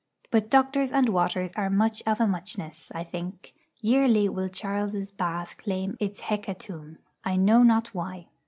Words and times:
But 0.31 0.49
doctors 0.49 0.91
and 0.91 1.09
waters 1.09 1.51
are 1.55 1.69
much 1.69 2.01
of 2.07 2.19
a 2.19 2.25
muchness, 2.25 2.91
I 2.95 3.03
think. 3.03 3.53
Yearly 3.81 4.27
will 4.29 4.47
Charles's 4.49 5.11
Bath 5.11 5.57
claim 5.57 5.95
its 5.99 6.21
hecatomb; 6.21 6.97
I 7.23 7.35
know 7.35 7.61
not 7.61 7.93
why. 7.93 8.25